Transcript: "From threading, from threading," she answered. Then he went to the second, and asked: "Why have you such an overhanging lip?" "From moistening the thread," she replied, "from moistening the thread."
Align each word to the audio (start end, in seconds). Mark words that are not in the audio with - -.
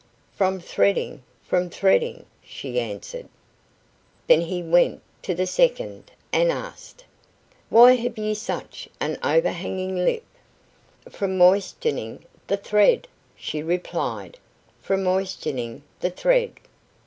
"From 0.35 0.59
threading, 0.59 1.21
from 1.43 1.69
threading," 1.69 2.25
she 2.43 2.79
answered. 2.79 3.29
Then 4.25 4.41
he 4.41 4.63
went 4.63 5.03
to 5.21 5.35
the 5.35 5.45
second, 5.45 6.09
and 6.33 6.51
asked: 6.51 7.05
"Why 7.69 7.91
have 7.95 8.17
you 8.17 8.33
such 8.33 8.89
an 8.99 9.19
overhanging 9.23 9.97
lip?" 10.03 10.25
"From 11.07 11.37
moistening 11.37 12.25
the 12.47 12.57
thread," 12.57 13.07
she 13.35 13.61
replied, 13.61 14.39
"from 14.81 15.03
moistening 15.03 15.83
the 15.99 16.09
thread." 16.09 16.59